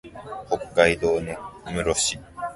[0.49, 1.35] 北海道根
[1.83, 2.19] 室市